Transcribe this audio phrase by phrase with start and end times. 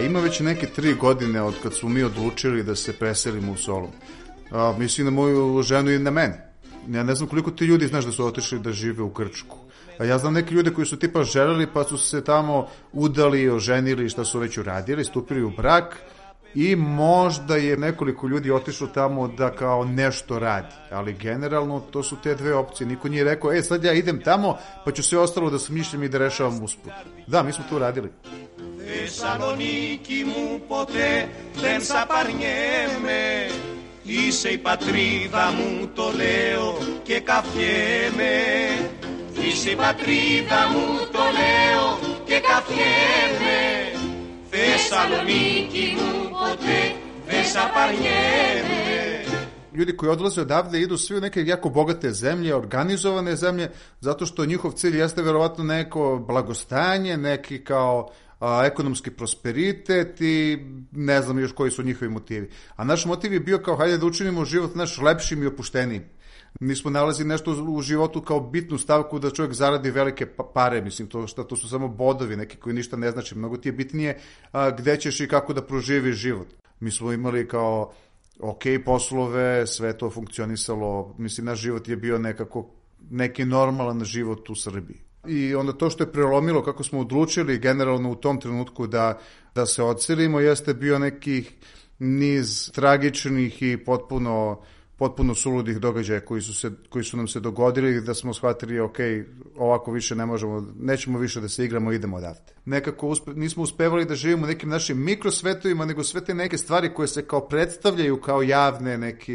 [0.00, 3.90] Ima već neke tri godine od kad smo mi odlučili da se preselimo u Solun.
[4.50, 6.50] A, mislim na moju ženu i na mene.
[6.88, 9.56] Ja ne znam koliko ti ljudi znaš da su otišli da žive u Grčku.
[9.98, 14.08] A ja znam neke ljude koji su tipa želeli pa su se tamo udali, oženili,
[14.08, 15.96] šta su već uradili, stupili u brak
[16.54, 20.74] i možda je nekoliko ljudi otišlo tamo da kao nešto radi.
[20.90, 22.86] Ali generalno to su te dve opcije.
[22.86, 26.08] Niko nije rekao, e sad ja idem tamo pa ću sve ostalo da smišljam i
[26.08, 26.92] da rešavam usput.
[27.26, 28.08] Da, mi smo to radili.
[28.88, 33.50] Θεσσαλονίκη μου ποτέ δεν σαπαρνιέμαι
[34.02, 38.34] Είσαι η πατρίδα μου το λέω και καφιέμαι
[39.46, 43.60] Είσαι η πατρίδα μου το λέω και καφιέμαι
[44.50, 46.94] Θεσσαλονίκη μου ποτέ
[47.26, 48.86] δεν σαπαρνιέμαι
[49.76, 53.70] ljudi koji odlaze odavde idu svi u neke jako bogate zemlje, organizovane zemlje,
[54.00, 58.08] zato što njihov cilj jeste verovatno neko blagostanje, neki kao
[58.40, 60.58] a, ekonomski prosperitet i
[60.92, 62.50] ne znam još koji su njihovi motivi.
[62.76, 66.04] A naš motiv je bio kao hajde da učinimo život naš lepšim i opuštenijim.
[66.60, 71.08] Nismo nalazili nešto u životu kao bitnu stavku da čovjek zaradi velike pa, pare, mislim,
[71.08, 73.38] to, šta, to su samo bodovi neki koji ništa ne znači.
[73.38, 74.20] Mnogo ti je bitnije
[74.52, 76.48] a, gde ćeš i kako da proživiš život.
[76.80, 77.92] Mi smo imali kao
[78.40, 82.70] ok poslove, sve to funkcionisalo, mislim, naš život je bio nekako
[83.10, 88.10] neki normalan život u Srbiji i onda to što je prelomilo kako smo odlučili generalno
[88.10, 89.18] u tom trenutku da,
[89.54, 91.52] da se odselimo jeste bio nekih
[91.98, 94.62] niz tragičnih i potpuno
[94.98, 98.96] potpuno suludih događaja koji su, se, koji su nam se dogodili da smo shvatili ok,
[99.56, 102.52] ovako više ne možemo, nećemo više da se igramo, idemo odavde.
[102.64, 107.08] Nekako uspe, nismo uspevali da živimo nekim našim mikrosvetovima, nego sve te neke stvari koje
[107.08, 109.34] se kao predstavljaju kao javne, neki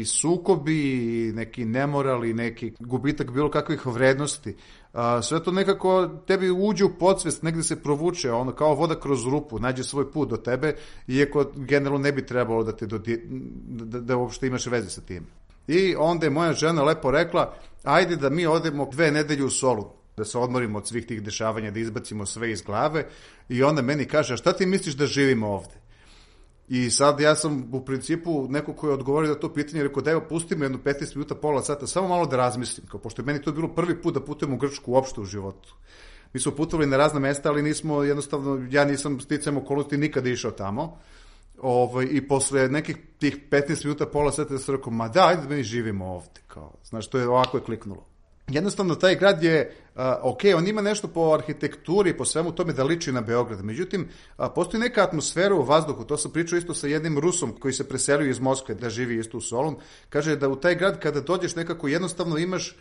[0.00, 0.92] i sukobi,
[1.28, 4.56] i neki nemorali, neki gubitak bilo kakvih vrednosti.
[4.92, 9.26] A, sve to nekako tebi uđe u podsvest, negde se provuče, ono kao voda kroz
[9.26, 10.74] rupu, nađe svoj put do tebe,
[11.08, 13.22] iako generalno ne bi trebalo da te dodi,
[13.68, 15.26] da, da uopšte imaš veze sa tim.
[15.68, 19.90] I onda je moja žena lepo rekla, ajde da mi odemo dve nedelje u solu,
[20.16, 23.06] da se odmorimo od svih tih dešavanja, da izbacimo sve iz glave
[23.48, 25.81] i onda meni kaže, a šta ti misliš da živimo ovde?
[26.68, 30.10] I sad ja sam u principu neko ko je odgovorio da to pitanje, rekao da
[30.10, 33.26] evo pusti me jedno 15 minuta, pola sata, samo malo da razmislim, kao pošto je
[33.26, 35.74] meni to bilo prvi put da putujem u Grčku uopšte u životu.
[36.32, 40.50] Mi smo putovali na razna mesta, ali nismo jednostavno, ja nisam sticajem okolnosti nikada išao
[40.50, 40.98] tamo.
[41.58, 45.42] Ovaj, I posle nekih tih 15 minuta, pola sata, da sam rekao, ma da, ajde
[45.42, 46.40] da mi živimo ovde.
[46.46, 48.11] Kao, znaš, to je ovako je kliknulo
[48.48, 52.84] jednostavno taj grad je, uh, ok, on ima nešto po arhitekturi, po svemu tome da
[52.84, 54.08] liči na Beograd, međutim,
[54.38, 57.88] uh, postoji neka atmosfera u vazduhu, to sam pričao isto sa jednim Rusom koji se
[57.88, 59.76] preselio iz Moskve da živi isto u Solun,
[60.08, 62.76] kaže da u taj grad kada dođeš nekako jednostavno imaš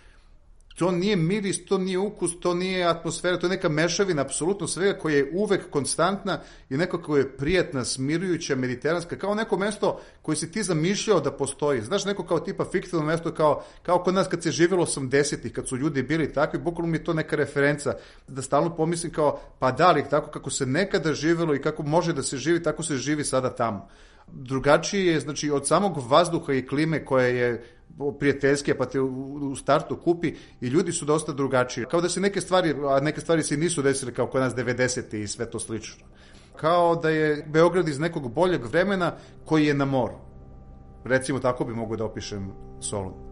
[0.75, 4.99] to nije miris, to nije ukus, to nije atmosfera, to je neka mešavina apsolutno svega
[4.99, 6.39] koja je uvek konstantna
[6.69, 11.81] i nekako je prijatna, smirujuća, mediteranska, kao neko mesto koje si ti zamišljao da postoji.
[11.81, 15.68] Znaš, neko kao tipa fiktivno mesto, kao, kao kod nas kad se živjelo 80-ih, kad
[15.68, 17.94] su ljudi bili takvi, bukvalno mi je to neka referenca,
[18.27, 22.13] da stalno pomislim kao, pa da li, tako kako se nekada živjelo i kako može
[22.13, 23.88] da se živi, tako se živi sada tamo
[24.33, 27.65] drugačije je, znači, od samog vazduha i klime koja je
[28.19, 31.85] prijateljske, pa te u startu kupi i ljudi su dosta drugačiji.
[31.85, 35.15] Kao da se neke stvari, a neke stvari se nisu desile kao kod nas 90.
[35.15, 36.05] i sve to slično.
[36.55, 39.13] Kao da je Beograd iz nekog boljeg vremena
[39.45, 40.15] koji je na moru.
[41.03, 43.31] Recimo tako bi mogu da opišem Solun.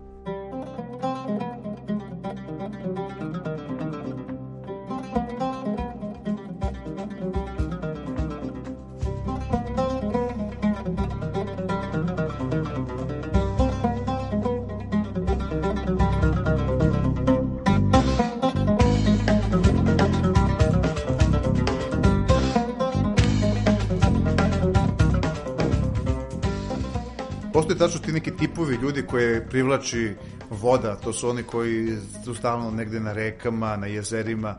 [27.90, 30.16] Postoje tačno ti neki tipovi ljudi koje privlači
[30.50, 34.56] voda, to su oni koji su stalno negde na rekama, na jezerima,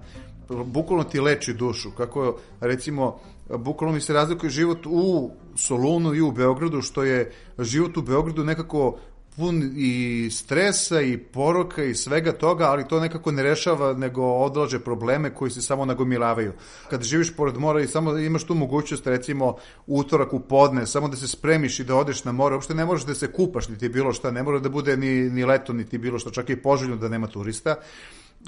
[0.48, 6.32] bukvalno ti leči dušu, kako recimo bukvalno mi se razlikuje život u Solunu i u
[6.32, 8.98] Beogradu, što je život u Beogradu nekako
[9.40, 14.78] pun i stresa i poroka i svega toga, ali to nekako ne rešava, nego odlaže
[14.78, 16.52] probleme koji se samo nagomilavaju.
[16.90, 19.56] Kad živiš pored mora i samo imaš tu mogućnost, recimo,
[19.86, 23.06] utorak u podne, samo da se spremiš i da odeš na more, uopšte ne možeš
[23.06, 26.18] da se kupaš, niti bilo šta, ne mora da bude ni, ni leto, niti bilo
[26.18, 27.76] šta, čak i poželjno da nema turista,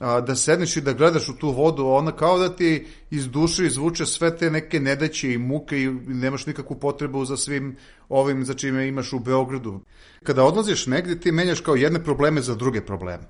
[0.01, 3.67] a, da sedneš i da gledaš u tu vodu, ona kao da ti iz duše
[3.67, 7.77] izvuče sve te neke nedaće i muke i nemaš nikakvu potrebu za svim
[8.09, 9.81] ovim za čime imaš u Beogradu.
[10.23, 13.23] Kada odlaziš negde, ti menjaš kao jedne probleme za druge probleme.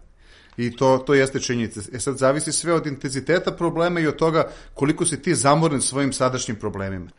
[0.57, 1.81] I to, to jeste činjenica.
[1.93, 6.13] E sad, zavisi sve od intenziteta problema i od toga koliko si ti zamoren svojim
[6.13, 7.11] sadašnjim problemima.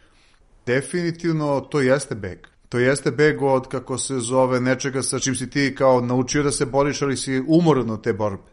[0.66, 2.38] Definitivno to jeste beg.
[2.70, 6.52] To jeste beg od, kako se zove, nečega sa čim si ti kao naučio da
[6.52, 8.53] se boriš, ali si umoran od te borbe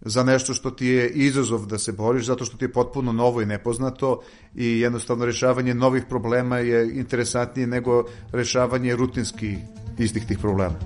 [0.00, 3.42] za nešto što ti je izazov da se boriš, zato što ti je potpuno novo
[3.42, 4.20] i nepoznato
[4.54, 9.56] i jednostavno rešavanje novih problema je interesantnije nego rešavanje rutinski
[9.98, 10.78] istih tih problema.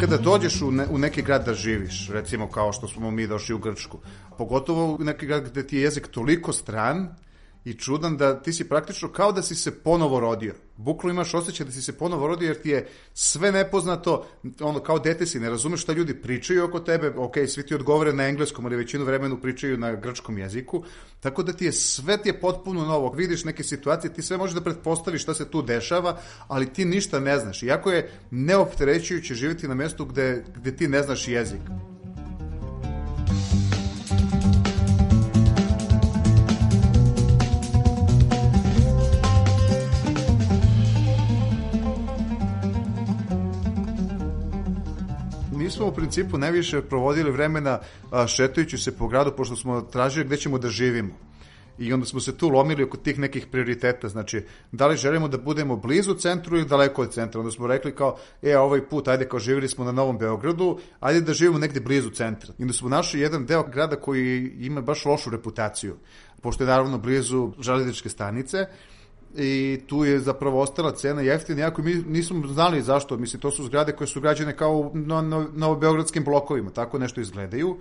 [0.00, 3.54] kada dođeš u, ne, u neki grad da živiš, recimo kao što smo mi došli
[3.54, 3.98] u Grčku,
[4.38, 7.08] pogotovo u neki grad gde ti je jezik toliko stran,
[7.68, 10.54] i čudan da ti si praktično kao da si se ponovo rodio.
[10.76, 14.26] Buklo imaš osjećaj da si se ponovo rodio jer ti je sve nepoznato,
[14.60, 18.12] ono kao dete si, ne razumeš šta ljudi pričaju oko tebe, ok, svi ti odgovore
[18.12, 20.84] na engleskom, ali većinu vremenu pričaju na grčkom jeziku,
[21.20, 23.12] tako da ti je sve ti je potpuno novo.
[23.12, 27.20] Vidiš neke situacije, ti sve možeš da pretpostaviš šta se tu dešava, ali ti ništa
[27.20, 27.62] ne znaš.
[27.62, 31.60] Iako je neopterećujuće živjeti na mjestu gde, gde ti ne znaš jezik.
[45.70, 47.78] Smo u principu najviše provodili vremena
[48.26, 51.28] šetajući se po gradu, pošto smo tražili gde ćemo da živimo.
[51.78, 54.42] I onda smo se tu lomili oko tih nekih prioriteta, znači
[54.72, 57.40] da li želimo da budemo blizu centru ili daleko od centra.
[57.40, 61.20] Onda smo rekli kao, e, ovaj put, ajde kao živjeli smo na Novom Beogradu, ajde
[61.20, 62.54] da živimo negde blizu centra.
[62.58, 65.96] I onda smo našli jedan deo grada koji ima baš lošu reputaciju,
[66.42, 68.66] pošto je naravno blizu železničke stanice,
[69.36, 73.64] i tu je zapravo ostala cena jeftina, iako mi nismo znali zašto, mislim, to su
[73.64, 77.76] zgrade koje su građene kao na, na, novobeogradskim blokovima, tako nešto izgledaju.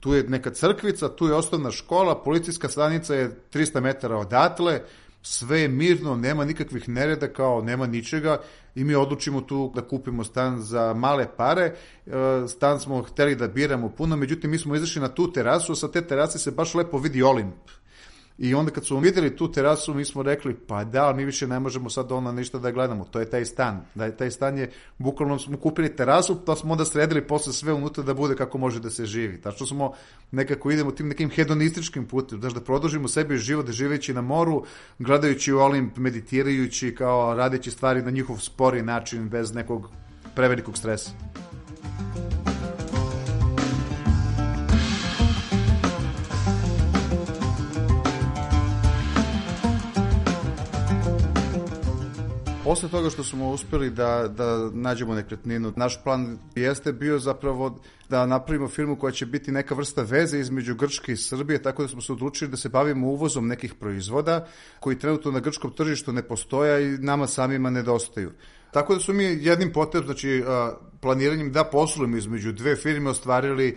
[0.00, 4.80] Tu je neka crkvica, tu je osnovna škola, policijska stanica je 300 metara odatle,
[5.22, 8.40] sve je mirno, nema nikakvih nereda, kao nema ničega
[8.74, 11.74] i mi odlučimo tu da kupimo stan za male pare.
[12.06, 12.12] E,
[12.48, 16.02] stan smo hteli da biramo puno, međutim mi smo izašli na tu terasu, sa te
[16.02, 17.79] terase se baš lepo vidi Olimp
[18.40, 21.60] I onda kad smo videli tu terasu, mi smo rekli, pa da, mi više ne
[21.60, 23.80] možemo sad ona ništa da gledamo, to je taj stan.
[23.94, 27.72] Da je taj stan je, bukvalno smo kupili terasu, pa smo onda sredili posle sve
[27.72, 29.40] unutra da bude kako može da se živi.
[29.40, 29.92] Tačno smo
[30.30, 34.64] nekako idemo tim nekim hedonističkim putem, znaš, da produžimo sebi život, živeći na moru,
[34.98, 39.88] gledajući u Olimp, meditirajući, kao radeći stvari na njihov spori način, bez nekog
[40.34, 41.10] prevelikog stresa.
[52.70, 58.26] Posle toga što smo uspeli da, da nađemo nekretninu, naš plan jeste bio zapravo da
[58.26, 62.00] napravimo firmu koja će biti neka vrsta veze između Grčke i Srbije, tako da smo
[62.00, 64.46] se odlučili da se bavimo uvozom nekih proizvoda
[64.80, 68.30] koji trenutno na grčkom tržištu ne postoja i nama samima nedostaju.
[68.70, 70.44] Tako da su mi jednim potrebom, znači
[71.00, 73.76] planiranjem da poslujemo između dve firme ostvarili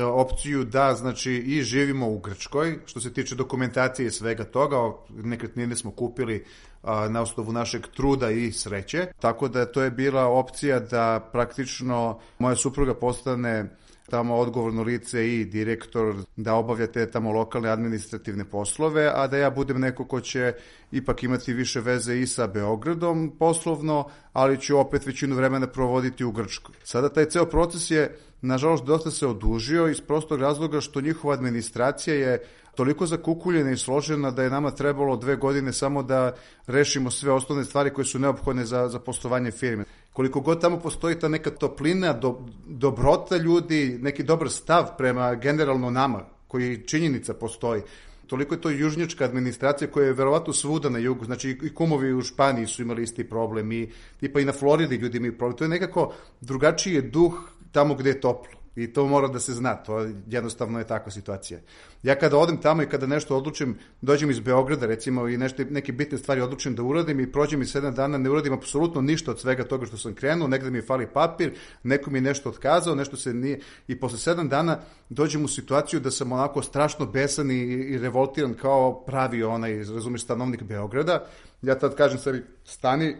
[0.00, 4.76] opciju da znači i živimo u Grčkoj što se tiče dokumentacije i svega toga
[5.08, 6.44] nekretnine smo kupili
[6.82, 9.06] a, na osnovu našeg truda i sreće.
[9.20, 13.76] Tako da to je bila opcija da praktično moja supruga postane
[14.12, 19.50] tamo odgovorno lice i direktor da obavlja te tamo lokalne administrativne poslove, a da ja
[19.50, 20.52] budem neko ko će
[20.92, 26.32] ipak imati više veze i sa Beogradom poslovno, ali ću opet većinu vremena provoditi u
[26.32, 26.74] Grčkoj.
[26.84, 32.14] Sada taj ceo proces je, nažalost, dosta se odužio iz prostog razloga što njihova administracija
[32.14, 32.42] je
[32.74, 36.34] toliko zakukuljena i složena da je nama trebalo dve godine samo da
[36.66, 39.84] rešimo sve osnovne stvari koje su neophodne za, za poslovanje firme.
[40.12, 45.90] Koliko god tamo postoji ta neka toplina, do, dobrota ljudi, neki dobar stav prema generalno
[45.90, 47.82] nama, koji činjenica postoji,
[48.26, 52.22] toliko je to južnjačka administracija koja je verovatno svuda na jugu, znači i kumovi u
[52.22, 53.90] Španiji su imali isti problem i
[54.20, 55.56] tipa i na Floridi ljudi imaju problem.
[55.56, 57.32] To je nekako drugačiji je duh
[57.72, 58.61] tamo gde je toplo.
[58.76, 61.60] I to mora da se zna, to jednostavno je takva situacija.
[62.02, 65.92] Ja kada odem tamo i kada nešto odlučim, dođem iz Beograda recimo i nešto, neke
[65.92, 69.40] bitne stvari odlučim da uradim i prođem i 7 dana, ne uradim apsolutno ništa od
[69.40, 71.52] svega toga što sam krenuo, negde mi fali papir,
[71.82, 76.10] neko mi nešto otkazao, nešto se nije, i posle 7 dana dođem u situaciju da
[76.10, 81.26] sam onako strašno besan i, i revoltiran kao pravi onaj, razumiješ, stanovnik Beograda.
[81.62, 83.16] Ja tad kažem sebi, stani,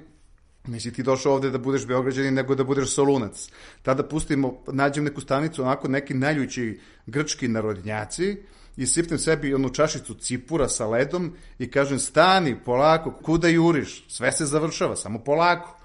[0.66, 3.48] Nisi ti došao ovde da budeš Beograđanin, nego da budeš Solunac.
[3.82, 8.36] Tada pustimo, nađem neku stanicu, onako neki najljući grčki narodnjaci,
[8.76, 14.04] i sipnem sebi onu čašicu cipura sa ledom i kažem stani, polako, kuda juriš?
[14.08, 15.76] Sve se završava, samo polako.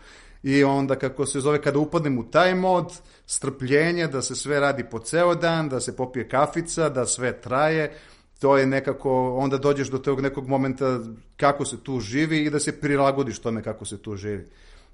[0.44, 2.94] I onda, kako se zove, kada upadnem u taj mod,
[3.26, 7.98] strpljenje, da se sve radi po ceo dan, da se popije kafica, da sve traje,
[8.40, 11.00] to je nekako, onda dođeš do tog nekog momenta
[11.38, 14.48] kako se tu živi i da se prilagodiš tome kako se tu živi.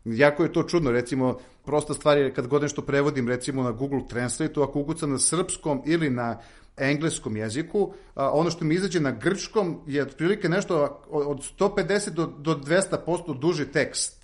[0.05, 4.01] Jako je to čudno, recimo, prosta stvar je kad god nešto prevodim, recimo na Google
[4.09, 6.39] Translate-u, ako ukucam na srpskom ili na
[6.77, 12.25] engleskom jeziku, a, ono što mi izađe na grčkom je otprilike nešto od 150 do,
[12.25, 14.23] do 200% duži tekst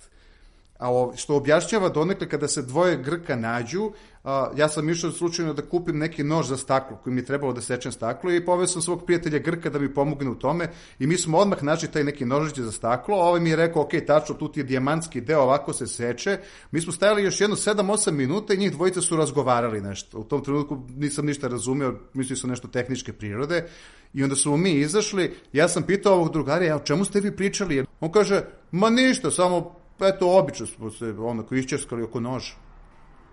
[0.80, 3.90] a što objašnjava donekle kada se dvoje Grka nađu,
[4.24, 7.52] a, ja sam išao slučajno da kupim neki nož za staklo koji mi je trebalo
[7.52, 10.68] da sečem staklo i poveo sam svog prijatelja Grka da mi pomogne u tome
[10.98, 13.82] i mi smo odmah našli taj neki nožić za staklo, a ovaj mi je rekao,
[13.82, 16.38] ok, tačno, tu ti je dijamantski deo, ovako se seče.
[16.70, 20.18] Mi smo stajali još jedno 7-8 minuta i njih dvojica su razgovarali nešto.
[20.18, 23.68] U tom trenutku nisam ništa razumeo, mislili su nešto tehničke prirode.
[24.14, 27.36] I onda smo mi izašli, ja sam pitao ovog drugara, ja, o čemu ste vi
[27.36, 27.84] pričali?
[28.00, 32.54] On kaže, ma ništa, samo eto, obično smo se onako iščeskali oko noža.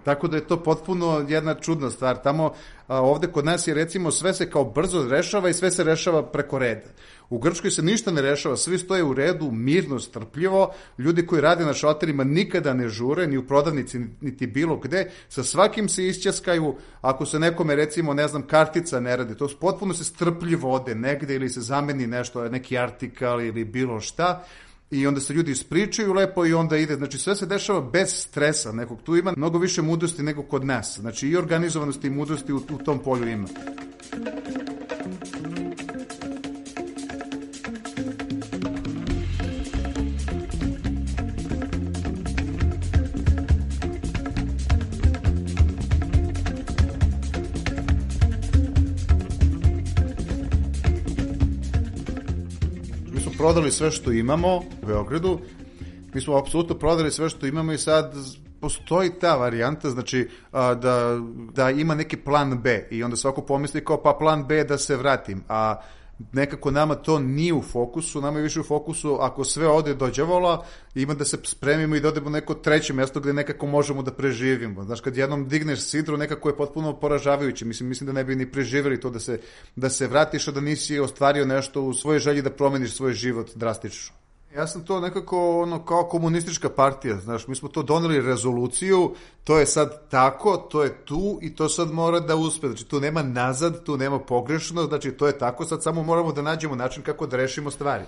[0.07, 2.17] Tako da je to potpuno jedna čudna stvar.
[2.23, 2.53] Tamo,
[2.87, 6.23] a, ovde kod nas je recimo sve se kao brzo rešava i sve se rešava
[6.23, 6.87] preko reda.
[7.29, 11.65] U Grčkoj se ništa ne rešava, svi stoje u redu, mirno, strpljivo, ljudi koji rade
[11.65, 16.75] na šalterima nikada ne žure, ni u prodavnici, niti bilo gde, sa svakim se isćaskaju,
[17.01, 21.35] ako se nekome recimo, ne znam, kartica ne radi, to potpuno se strpljivo ode negde
[21.35, 24.43] ili se zameni nešto, neki artikal ili bilo šta,
[24.91, 28.71] i onda se ljudi ispričaju lepo i onda ide, znači sve se dešava bez stresa
[28.71, 32.57] nekog, tu ima mnogo više mudrosti nego kod nas, znači i organizovanosti i mudrosti u,
[32.57, 33.47] u tom polju ima.
[53.47, 55.39] Prodali sve što imamo u Beogradu,
[56.13, 58.13] mi smo apsolutno prodali sve što imamo i sad
[58.61, 61.19] postoji ta varijanta, znači da,
[61.53, 64.95] da ima neki plan B i onda svako pomisli kao pa plan B da se
[64.95, 65.75] vratim, a
[66.33, 70.09] nekako nama to nije u fokusu, nama je više u fokusu ako sve ode do
[70.09, 74.11] đavola, ima da se spremimo i da odemo neko treće mesto gde nekako možemo da
[74.11, 74.83] preživimo.
[74.83, 77.65] Znaš, kad jednom digneš sidru, nekako je potpuno poražavajuće.
[77.65, 79.39] Mislim, mislim da ne bi ni preživjeli to da se,
[79.75, 83.51] da se vratiš, a da nisi ostvario nešto u svojoj želji da promeniš svoj život
[83.55, 84.16] drastično.
[84.55, 89.59] Ja sam to nekako ono kao komunistička partija, znaš, mi smo to doneli rezoluciju, to
[89.59, 92.67] je sad tako, to je tu i to sad mora da uspe.
[92.67, 96.41] Znači tu nema nazad, tu nema pogrešno, znači to je tako, sad samo moramo da
[96.41, 98.03] nađemo način kako da rešimo stvari.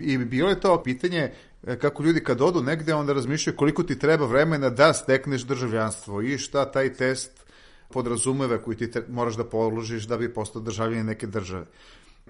[0.00, 1.32] I bilo je to pitanje
[1.66, 6.22] e, kako ljudi kad odu negde onda razmišljaju koliko ti treba vremena da stekneš državljanstvo
[6.22, 7.46] i šta taj test
[7.92, 11.66] podrazumeva koji ti moraš da položiš da bi postao državljanin neke države.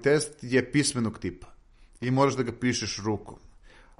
[0.02, 1.55] Test je pismenog tipa
[2.00, 3.36] i moraš da ga pišeš rukom.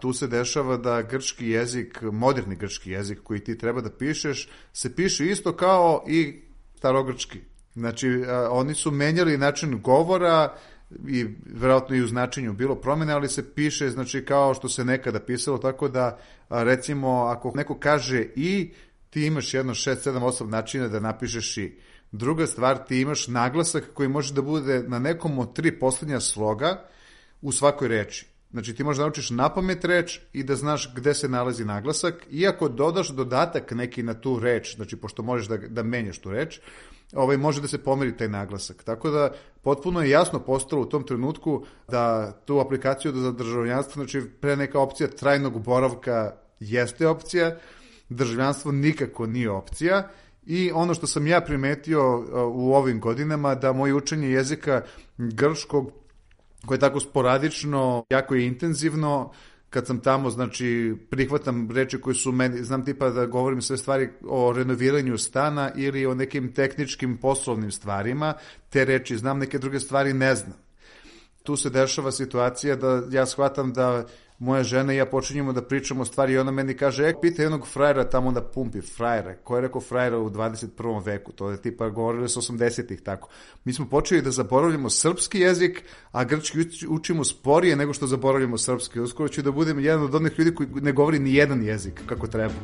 [0.00, 4.95] Tu se dešava da grčki jezik, moderni grčki jezik koji ti treba da pišeš, se
[4.95, 6.43] piše isto kao i
[6.76, 7.41] starogrčki.
[7.75, 10.57] Znači, oni su menjali način govora
[11.09, 15.21] i verovatno i u značenju bilo promene, ali se piše znači kao što se nekada
[15.21, 18.73] pisalo, tako da recimo ako neko kaže i,
[19.11, 21.73] ti imaš jedno 6, 7, 8 načina da napišeš i.
[22.12, 26.88] Druga stvar, ti imaš naglasak koji može da bude na nekom od tri poslednja sloga,
[27.43, 28.26] u svakoj reči.
[28.50, 32.26] Znači ti možeš da naučiš na pamet reč i da znaš gde se nalazi naglasak,
[32.31, 36.61] iako dodaš dodatak neki na tu reč, znači pošto možeš da, da menjaš tu reč,
[37.12, 38.83] ovaj, može da se pomeri taj naglasak.
[38.85, 44.23] Tako da potpuno je jasno postalo u tom trenutku da tu aplikaciju za državljanstvo, znači
[44.40, 47.57] pre neka opcija trajnog boravka jeste opcija,
[48.09, 50.09] državljanstvo nikako nije opcija
[50.47, 54.83] i ono što sam ja primetio u ovim godinama da moje učenje jezika
[55.19, 56.05] grčkog
[56.66, 59.32] koje je tako sporadično, jako je intenzivno,
[59.70, 64.08] kad sam tamo, znači, prihvatam reči koje su meni, znam tipa da govorim sve stvari
[64.28, 68.35] o renoviranju stana ili o nekim tehničkim poslovnim stvarima,
[68.70, 70.56] te reči znam, neke druge stvari ne znam.
[71.42, 74.06] Tu se dešava situacija da ja shvatam da
[74.38, 77.66] moja žena i ja počinjemo da pričamo stvari i ona meni kaže, e, pita jednog
[77.66, 79.35] frajera tamo na pumpi, frajera.
[79.35, 81.05] Ko je rekao frajera u 21.
[81.05, 81.33] veku?
[81.33, 83.28] To je tipa govorili s 80-ih tako.
[83.64, 89.00] Mi smo počeli da zaboravljamo srpski jezik, a grčki učimo sporije nego što zaboravljamo srpski.
[89.00, 92.26] Uskoro ću da budem jedan od onih ljudi koji ne govori ni jedan jezik kako
[92.26, 92.55] treba.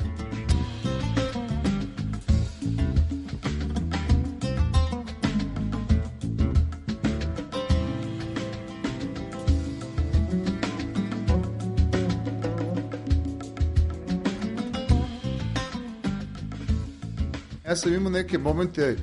[17.73, 18.97] Ja sam imao neke momente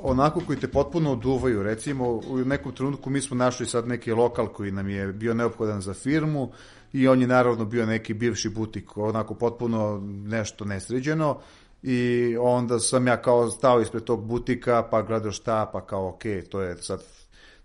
[0.00, 1.62] onako koji te potpuno oduvaju.
[1.62, 5.80] Recimo, u nekom trenutku mi smo našli sad neki lokal koji nam je bio neophodan
[5.80, 6.52] za firmu
[6.92, 11.40] i on je naravno bio neki bivši butik, onako potpuno nešto nesređeno
[11.82, 16.22] i onda sam ja kao stao ispred tog butika pa gledao šta, pa kao ok,
[16.50, 17.02] to je sad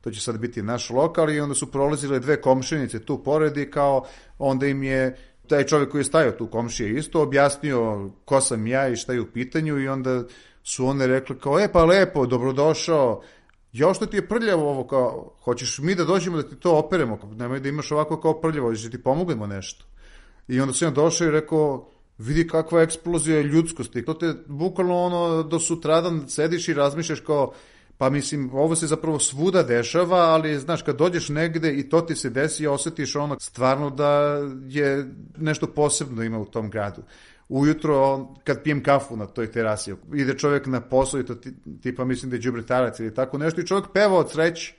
[0.02, 3.72] to će sad biti naš lokal i onda su prolazile dve komšinice tu pored i
[3.72, 4.06] kao
[4.40, 5.18] onda im je
[5.48, 9.22] taj čovjek koji je stajao tu komšije isto objasnio ko sam ja i šta je
[9.22, 10.24] u pitanju i onda
[10.64, 13.22] su one rekli kao, e pa lepo, dobrodošao,
[13.74, 17.20] jo što ti je prljavo ovo, kao, hoćeš mi da dođemo da ti to operemo,
[17.36, 19.86] nemoj da imaš ovako kao prljavo, hoćeš da ti pomognemo nešto.
[20.48, 25.60] I onda sam došao i rekao, vidi kakva eksplozija ljudskosti, to te bukvalno ono do
[25.60, 27.54] sutradan sediš i razmišljaš kao,
[28.02, 32.16] Pa mislim, ovo se zapravo svuda dešava, ali znaš, kad dođeš negde i to ti
[32.16, 35.06] se desi, osetiš ono stvarno da je
[35.38, 37.02] nešto posebno ima u tom gradu.
[37.50, 41.36] Ujutro, kad pijem kafu na toj terasi, ide čovjek na posao i to
[41.82, 44.74] tipa mislim da je džubretarac ili tako nešto i čovjek peva od sreće.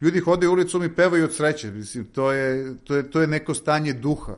[0.00, 1.70] Ljudi hode ulicom i pevaju od sreće.
[1.70, 4.36] Mislim, to je, to je, to je neko stanje duha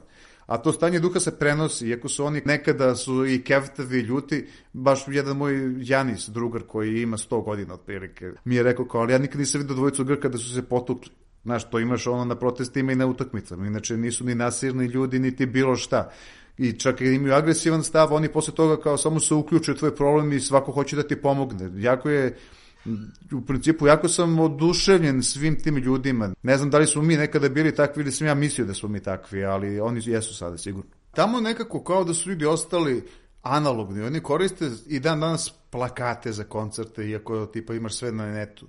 [0.51, 5.05] a to stanje duha se prenosi, iako su oni nekada su i kevtavi ljuti, baš
[5.09, 9.19] jedan moj Janis, drugar koji ima 100 godina otprilike, mi je rekao kao, ali ja
[9.19, 11.11] nikad nisam vidio dvojicu Grka da su se potukli.
[11.43, 15.47] Znaš, to imaš ono na protestima i na utakmicama, inače nisu ni nasirni ljudi, niti
[15.47, 16.11] bilo šta
[16.59, 20.33] i čak i imaju agresivan stav, oni posle toga kao samo se uključuju tvoj problem
[20.33, 21.71] i svako hoće da ti pomogne.
[21.83, 22.37] Jako je
[23.33, 26.35] u principu jako sam oduševljen svim tim ljudima.
[26.43, 28.89] Ne znam da li smo mi nekada bili takvi ili sam ja mislio da smo
[28.89, 30.91] mi takvi, ali oni jesu sada sigurno.
[31.15, 33.05] Tamo nekako kao da su ljudi ostali
[33.43, 34.03] analogni.
[34.03, 38.67] Oni koriste i dan danas plakate za koncerte, iako tipa imaš sve na netu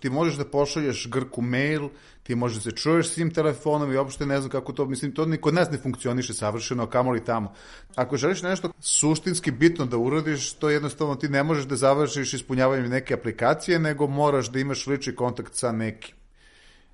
[0.00, 1.88] ti možeš da pošalješ Grku mail,
[2.28, 5.12] ti možeš da se čuješ s tim telefonom i uopšte ne znam kako to, mislim,
[5.12, 7.54] to ni kod nas ne funkcioniše savršeno, kamo li tamo.
[7.94, 12.90] Ako želiš nešto suštinski bitno da uradiš, to jednostavno ti ne možeš da završiš ispunjavanjem
[12.90, 16.14] neke aplikacije, nego moraš da imaš lični kontakt sa nekim.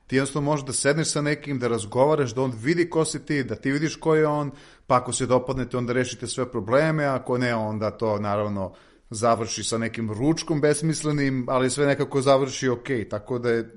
[0.06, 3.44] Ti jednostavno možeš da sedneš sa nekim, da razgovaraš, da on vidi ko si ti,
[3.44, 4.50] da ti vidiš ko je on,
[4.86, 8.72] pa ako se dopadnete, onda rešite sve probleme, ako ne, onda to naravno
[9.10, 13.70] završi sa nekim ručkom besmislenim, ali sve nekako završi ok, tako da je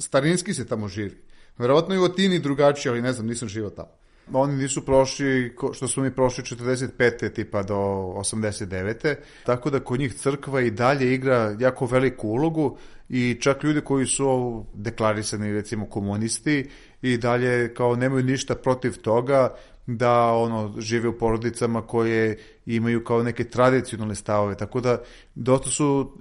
[0.00, 1.22] starinski se tamo živi.
[1.58, 3.88] Verovatno i u Atini drugačije, ali ne znam, nisam živao tamo.
[4.32, 7.32] Oni nisu prošli, što smo mi prošli 45.
[7.32, 9.14] tipa do 89.
[9.44, 12.78] Tako da kod njih crkva i dalje igra jako veliku ulogu
[13.08, 16.70] i čak ljudi koji su deklarisani recimo komunisti
[17.02, 19.54] i dalje kao nemaju ništa protiv toga,
[19.86, 25.02] da ono žive u porodicama koje imaju kao neke tradicionalne stavove, tako da
[25.34, 26.18] dosta su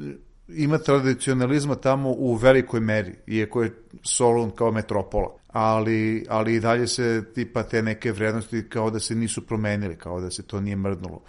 [0.47, 6.87] ima tradicionalizma tamo u velikoj meri, iako je Solun kao metropola, ali, ali i dalje
[6.87, 10.75] se tipa te neke vrednosti kao da se nisu promenili, kao da se to nije
[10.75, 11.21] mrdnulo.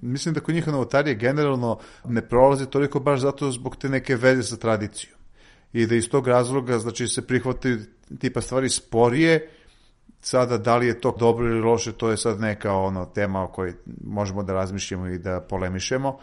[0.00, 4.42] Mislim da kod njih novotarije generalno ne prolaze toliko baš zato zbog te neke veze
[4.42, 5.18] sa tradicijom.
[5.72, 7.78] I da iz tog razloga, znači, se prihvataju
[8.18, 9.48] tipa stvari sporije,
[10.22, 13.48] Sada, da li je to dobro ili loše, to je sad neka ono tema o
[13.48, 16.18] kojoj možemo da razmišljamo i da polemišemo,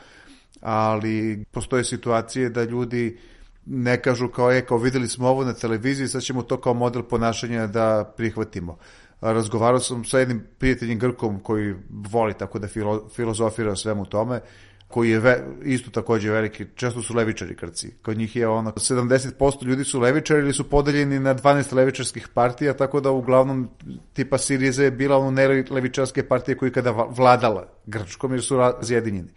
[0.62, 3.17] ali postoje situacije da ljudi
[3.65, 7.04] ne kažu kao, e, kao videli smo ovo na televiziji, sad ćemo to kao model
[7.04, 8.78] ponašanja da prihvatimo.
[9.22, 14.41] Razgovarao sam sa jednim prijateljem Grkom koji voli tako da filo, filozofira svemu tome
[14.88, 17.91] koji je ve, isto takođe veliki, često su levičari krci.
[18.02, 22.74] Kod njih je ono, 70% ljudi su levičari ili su podeljeni na 12 levičarskih partija,
[22.74, 23.70] tako da uglavnom
[24.13, 29.30] tipa Siriza je bila ono nelevičarske partije koji kada vladala Grčkom jer su razjedinjeni.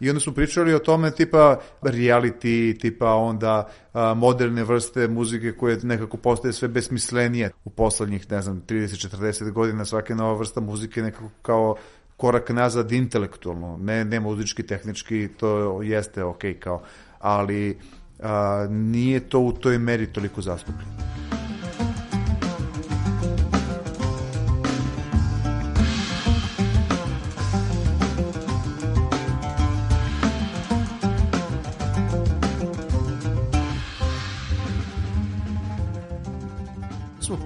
[0.00, 5.78] I onda smo pričali o tome tipa reality, tipa onda a, moderne vrste muzike koje
[5.82, 11.30] nekako postaje sve besmislenije u poslednjih, ne znam, 30-40 godina svake nova vrsta muzike nekako
[11.42, 11.76] kao
[12.16, 16.82] korak nazad intelektualno, ne, ne muzički, tehnički, to jeste ok kao,
[17.18, 17.78] ali
[18.18, 21.39] a, nije to u toj meri toliko zastupljeno.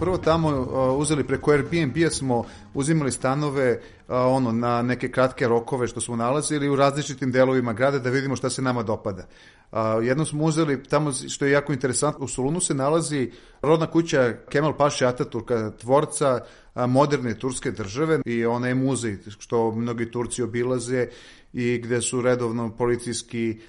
[0.01, 5.87] Prvo tamo uh, uzeli preko Airbnb-a smo uzimali stanove uh, ono na neke kratke rokove
[5.87, 9.27] što smo nalazili u različitim delovima grada da vidimo šta se nama dopada.
[9.73, 13.31] Uh, jednom smo uzeli tamo što je jako interesantno, u Solunu se nalazi
[13.63, 16.41] rodna kuća Kemal Paše Ataturka, tvorca
[16.75, 21.09] a, moderne turske države i ona je muzej što mnogi Turci obilaze
[21.53, 23.61] i gde su redovno policijski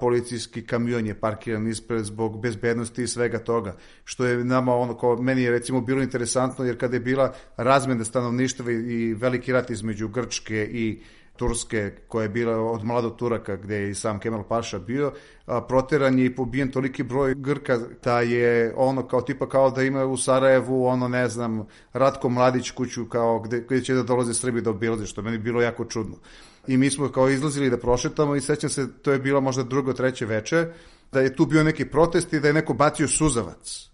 [0.00, 5.16] policijski kamion je parkiran ispred zbog bezbednosti i svega toga, što je nama ono, ko,
[5.16, 10.08] meni je recimo bilo interesantno, jer kada je bila razmena stanovništva i veliki rat između
[10.08, 11.00] Grčke i
[11.36, 15.12] Turske, koja je bila od mladog Turaka, gde je i sam Kemal Paša bio,
[15.46, 19.82] a, proteran je i pobijen toliki broj Grka, da je ono kao tipa kao da
[19.82, 24.34] ima u Sarajevu, ono ne znam, Ratko Mladić kuću kao gde, gde će da dolaze
[24.34, 26.16] Srbi da obilaze, što meni bilo jako čudno
[26.70, 29.92] i mi smo kao izlazili da prošetamo i sećam se, to je bilo možda drugo,
[29.92, 30.66] treće veče,
[31.12, 33.90] da je tu bio neki protest i da je neko bacio suzavac.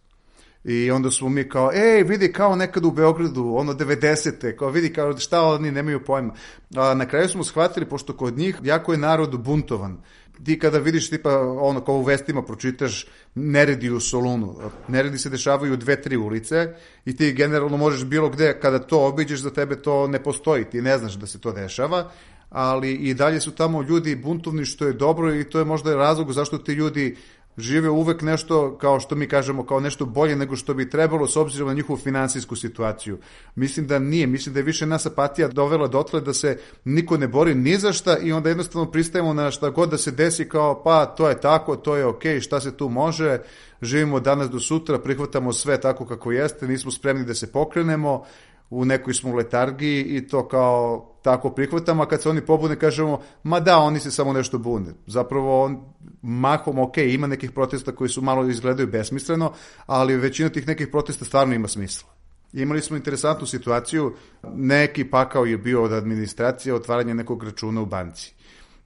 [0.64, 4.56] I onda smo mi kao, ej, vidi kao nekad u Beogradu, ono 90.
[4.56, 6.34] kao vidi kao šta oni nemaju pojma.
[6.76, 10.02] A na kraju smo shvatili, pošto kod njih jako je narod buntovan.
[10.44, 14.56] Ti kada vidiš tipa ono kao u vestima pročitaš neredi u Solunu.
[14.88, 19.06] Neredi se dešavaju u dve, tri ulice i ti generalno možeš bilo gde, kada to
[19.06, 20.64] obiđeš, za tebe to ne postoji.
[20.64, 22.10] Ti ne znaš da se to dešava
[22.50, 26.32] ali i dalje su tamo ljudi buntovni što je dobro i to je možda razlog
[26.32, 27.16] zašto ti ljudi
[27.56, 31.36] žive uvek nešto, kao što mi kažemo, kao nešto bolje nego što bi trebalo s
[31.36, 33.18] obzirom na njihovu finansijsku situaciju.
[33.54, 37.28] Mislim da nije, mislim da je više nas apatija dovela dotle da se niko ne
[37.28, 40.82] bori ni za šta i onda jednostavno pristajemo na šta god da se desi kao
[40.82, 43.38] pa to je tako, to je okej, okay, šta se tu može,
[43.82, 48.24] živimo danas do sutra, prihvatamo sve tako kako jeste, nismo spremni da se pokrenemo,
[48.70, 53.20] u nekoj smo letargiji i to kao tako prihvatamo, a kad se oni pobune kažemo,
[53.42, 54.94] ma da, oni se samo nešto bune.
[55.06, 55.80] Zapravo, on,
[56.22, 59.52] mahom, ok, ima nekih protesta koji su malo izgledaju besmisleno,
[59.86, 62.08] ali većina tih nekih protesta stvarno ima smisla.
[62.52, 64.14] Imali smo interesantnu situaciju,
[64.54, 68.34] neki pakao je bio od administracije otvaranje nekog računa u banci.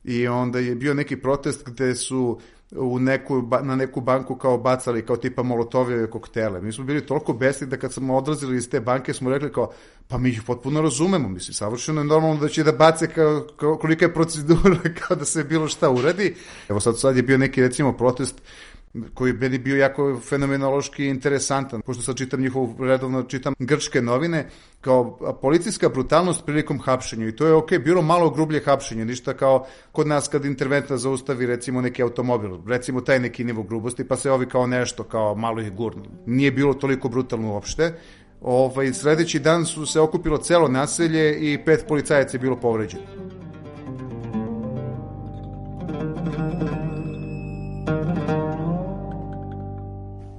[0.04, 2.40] I onda je bio neki protest gde su
[2.76, 6.60] u neku, na neku banku kao bacali kao tipa molotove koktele.
[6.60, 9.72] Mi smo bili toliko besni da kad smo odlazili iz te banke smo rekli kao
[10.08, 13.76] pa mi ih potpuno razumemo, mislim, savršeno je normalno da će da bace kao, kao
[13.76, 16.34] kolika je procedura kao da se bilo šta uradi.
[16.68, 18.42] Evo sad, sad je bio neki recimo protest
[19.14, 24.48] koji meni bio jako fenomenološki interesantan, pošto sad čitam njihovu, redovno čitam grčke novine,
[24.80, 29.66] kao policijska brutalnost prilikom hapšenja i to je ok, bilo malo grublje hapšenje, ništa kao
[29.92, 34.30] kod nas kad interventna zaustavi recimo neki automobil, recimo taj neki nivo grubosti, pa se
[34.30, 36.04] ovi kao nešto, kao malo ih gurnu.
[36.26, 37.92] Nije bilo toliko brutalno uopšte,
[38.40, 43.29] Ovaj, sledeći dan su se okupilo celo naselje i pet policajaca je bilo povređeno.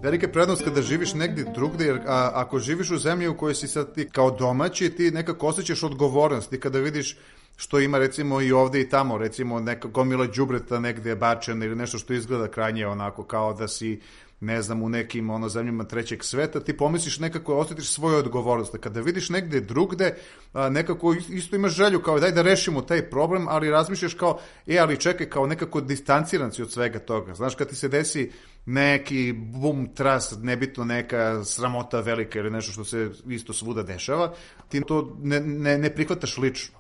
[0.02, 3.68] Velika prednost kada živiš negdje drugde, jer a, ako živiš u zemlji u kojoj si
[3.68, 7.18] sad ti kao domaći, ti nekako osjećaš odgovornost i kada vidiš
[7.58, 11.98] što ima recimo i ovde i tamo, recimo neka gomila đubreta negde bačena ili nešto
[11.98, 14.02] što izgleda krajnje onako kao da si
[14.42, 18.78] ne znam, u nekim ono, zemljama trećeg sveta, ti pomisliš nekako, osjetiš svoju odgovornost.
[18.80, 20.16] Kada vidiš negde drugde,
[20.54, 24.78] a, nekako isto imaš želju kao daj da rešimo taj problem, ali razmišljaš kao, e,
[24.78, 27.34] ali čekaj, kao nekako distanciran si od svega toga.
[27.34, 28.32] Znaš, kad ti se desi
[28.66, 34.34] neki bum, tras, nebitno neka sramota velika ili nešto što se isto svuda dešava,
[34.70, 36.80] ti to ne, ne, ne prihvataš lično.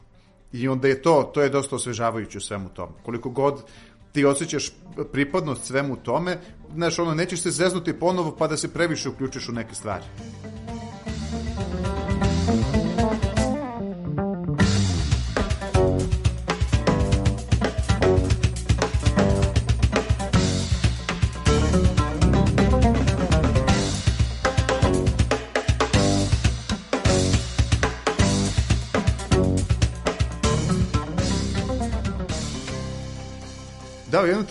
[0.54, 2.92] I onda je to, to je dosta osvežavajuće u svemu tome.
[3.04, 3.64] Koliko god
[4.12, 4.72] ti osjećaš
[5.12, 6.38] pripadnost svemu tome,
[6.74, 10.04] znaš, ono, nećeš se zeznuti ponovo pa da se previše uključiš u neke stvari.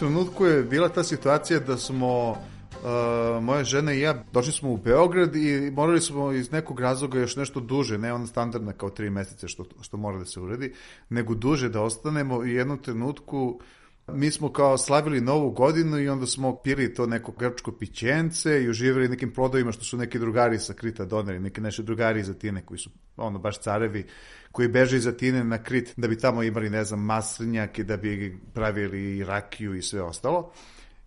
[0.01, 2.37] Trenutku je bila ta situacija da smo
[2.81, 7.19] Uh, moja žena i ja došli smo u Beograd i morali smo iz nekog razloga
[7.19, 10.75] još nešto duže, ne ona standardna kao tri meseca što, što mora da se uredi,
[11.09, 13.61] nego duže da ostanemo i jednom trenutku
[14.09, 18.69] mi smo kao slavili novu godinu i onda smo pili to neko grčko pićence i
[18.69, 22.63] uživali nekim plodovima što su neki drugari sa Krita doneli, neki naši drugari iz Atine
[22.67, 24.07] koji su ono baš carevi
[24.53, 27.97] koji beže iz Atine na Krit da bi tamo imali, ne znam, maslinjak i da
[27.97, 30.53] bi pravili rakiju i sve ostalo.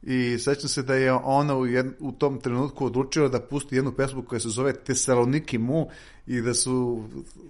[0.05, 3.91] I sećam se da je ona u, jed, u tom trenutku odlučila da pusti jednu
[3.91, 5.87] pesmu koja se zove Tesaloniki mu
[6.27, 7.03] i da su,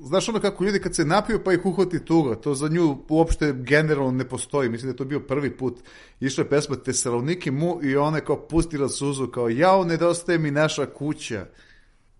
[0.04, 3.54] znaš ono kako ljudi kad se napiju pa ih uhvati tuga, to za nju uopšte
[3.54, 5.80] generalno ne postoji, mislim da je to bio prvi put,
[6.20, 10.52] išla je pesma Tesaloniki mu i ona je kao pustila suzu kao jao nedostaje mi
[10.52, 11.46] naša kuća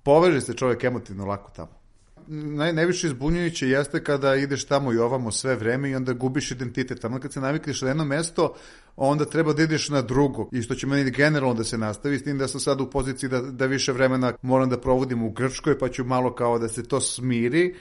[0.04, 1.83] poveže se čovjek emotivno lako tamo.
[2.28, 7.00] Naj, najviše izbunjujuće jeste kada ideš tamo i ovamo sve vreme i onda gubiš identitet.
[7.00, 8.56] Tamo kad se navikneš na jedno mesto,
[8.96, 10.50] onda treba da ideš na drugo.
[10.52, 13.30] I što će meni generalno da se nastavi, s tim da sam sad u poziciji
[13.30, 16.84] da, da više vremena moram da provodim u Grčkoj, pa ću malo kao da se
[16.84, 17.76] to smiri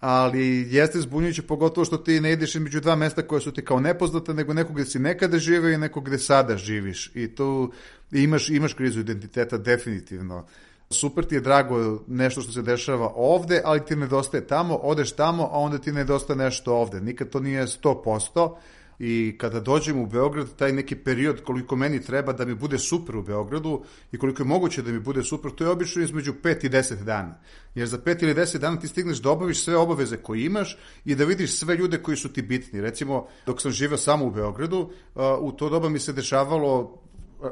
[0.00, 3.80] ali jeste zbunjujuće pogotovo što ti ne ideš između dva mesta koja su ti kao
[3.80, 7.10] nepoznata, nego nekog gde si nekada živeo i nekog gde sada živiš.
[7.14, 7.72] I tu
[8.12, 10.46] imaš, imaš krizu identiteta definitivno.
[10.92, 15.48] Super ti je drago nešto što se dešava ovde, ali ti nedostaje tamo, odeš tamo,
[15.52, 17.00] a onda ti nedostaje nešto ovde.
[17.00, 18.56] Nikad to nije 100%,
[19.02, 23.16] i kada dođem u Beograd, taj neki period koliko meni treba da mi bude super
[23.16, 26.66] u Beogradu i koliko je moguće da mi bude super, to je obično između 5
[26.66, 27.40] i 10 dana.
[27.74, 31.14] Jer za 5 ili 10 dana ti stigneš da obaviš sve obaveze koje imaš i
[31.14, 32.80] da vidiš sve ljude koji su ti bitni.
[32.80, 34.90] Recimo, dok sam živeo samo u Beogradu,
[35.40, 36.99] u to doba mi se dešavalo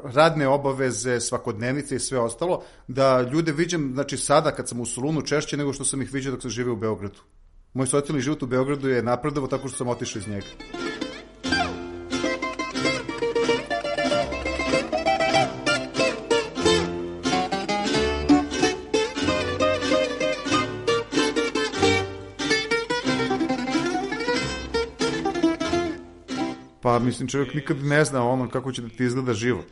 [0.03, 5.21] radne obaveze, svakodnevnice i sve ostalo, da ljude viđem, znači sada kad sam u Solunu
[5.21, 7.19] češće nego što sam ih viđao dok sam živeo u Beogradu.
[7.73, 10.47] Moj socijalni život u Beogradu je napredovao tako što sam otišao iz njega.
[26.89, 29.65] Pa mislim čovjek nikad ne zna ono kako će da ti izgleda život.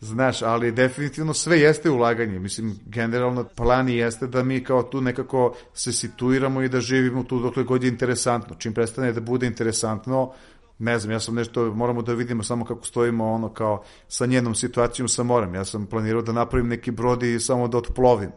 [0.00, 2.38] Znaš, ali definitivno sve jeste ulaganje.
[2.38, 7.38] Mislim, generalno plan jeste da mi kao tu nekako se situiramo i da živimo tu
[7.38, 8.56] dokle god je interesantno.
[8.58, 10.32] Čim prestane da bude interesantno,
[10.78, 14.54] ne znam, ja sam nešto, moramo da vidimo samo kako stojimo ono kao sa njenom
[14.54, 15.54] situacijom sa morem.
[15.54, 18.30] Ja sam planirao da napravim neki brod i samo da otplovim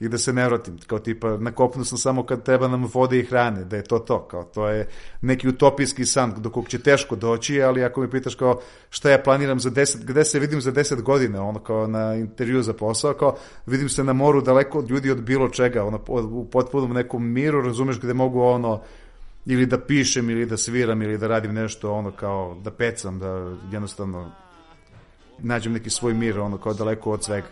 [0.00, 3.18] i da se ne vratim, kao tipa na kopnu sam samo kad treba nam vode
[3.18, 4.88] i hrane, da je to to, kao to je
[5.20, 8.60] neki utopijski san do kog će teško doći, ali ako mi pitaš kao
[8.90, 12.62] šta ja planiram za 10, gde se vidim za 10 godina, ono kao na intervju
[12.62, 13.36] za posao, kao
[13.66, 17.62] vidim se na moru daleko od ljudi od bilo čega, ono u potpunom nekom miru,
[17.62, 18.82] razumeš gde mogu ono
[19.46, 23.56] ili da pišem ili da sviram ili da radim nešto ono kao da pecam, da
[23.72, 24.30] jednostavno
[25.38, 27.48] nađem neki svoj mir ono kao daleko od svega.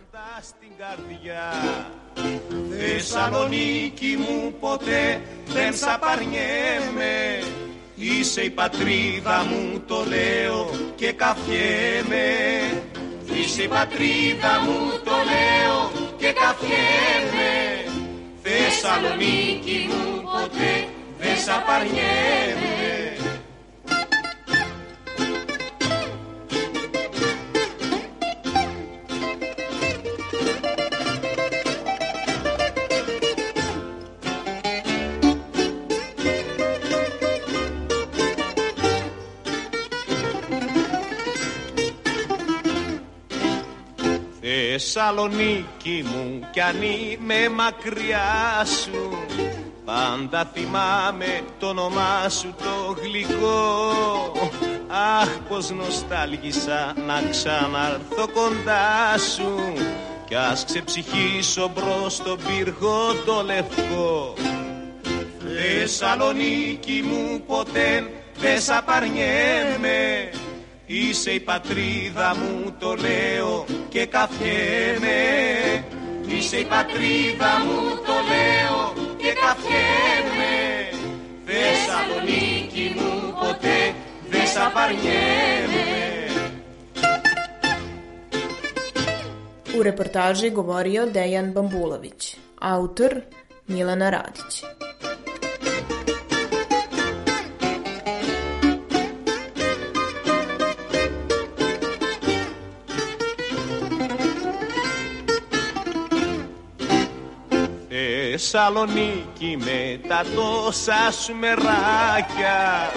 [2.79, 7.39] Θεσσαλονίκη μου ποτέ δεν σαπαρνιέμαι
[8.01, 12.27] Είσαι η πατρίδα μου το λέω και καφιέμαι.
[13.35, 17.53] Είσαι η πατρίδα μου το λέω και καφιέμαι.
[18.43, 23.18] Θεσσαλονίκη μου ποτέ δεν σαπαρνιέμαι
[44.81, 49.19] Θεσσαλονίκη μου κι αν είμαι μακριά σου
[49.85, 53.93] Πάντα θυμάμαι το όνομά σου το γλυκό.
[55.21, 59.73] Αχ πως νοστάλγησα να ξαναρθώ κοντά σου
[60.29, 64.35] Κι ας ξεψυχήσω μπρος στον πύργο το λευκό.
[65.39, 70.31] Θεσσαλονίκη μου ποτέ δεν σ' απαρνιέμαι
[70.91, 75.19] Είσαι η πατρίδα μου το λέω και καφιέμαι
[76.27, 80.57] Είσαι η πατρίδα μου το λέω και καφιέμαι
[81.45, 83.95] Θεσσαλονίκη μου ποτέ
[84.31, 85.87] δεν σ' απαρνιέμαι
[89.77, 92.21] U reportaži govorio Dejan Bambulović,
[92.75, 93.13] autor
[93.69, 94.55] Milana Radić.
[108.51, 112.93] Θεσσαλονίκη με τα τόσα σου μεράκια.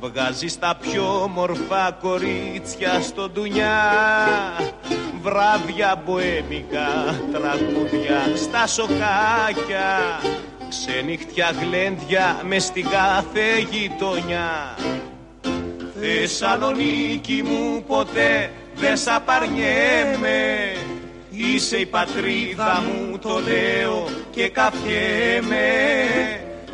[0.00, 3.82] Βγάζεις τα πιο μορφά κορίτσια στο ντουνιά.
[5.22, 10.20] Βράδια μποέμικα, τραγούδια στα σοκάκια.
[10.68, 14.74] Ξενυχτιά γλέντια μες στην κάθε γειτονιά.
[16.00, 20.72] Θεσσαλονίκη μου ποτέ δεν σ' απαρνιέμαι.
[21.30, 24.08] Είσαι η πατρίδα μου το λέω
[24.40, 25.68] και καφιέμαι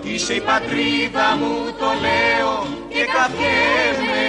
[0.03, 4.27] Είσαι η πατρίδα μου το λέω και καφιέμαι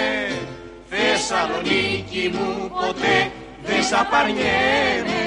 [0.89, 3.32] Θεσσαλονίκη μου ποτέ
[3.63, 5.27] δεν σ' απαρνιέμαι